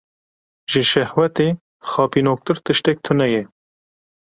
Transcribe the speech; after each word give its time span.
Ji 0.71 0.81
şehwetê 0.91 1.47
xapînoktir 1.89 2.57
tiştek 2.65 2.97
tune 3.05 3.27
ye. 3.33 3.41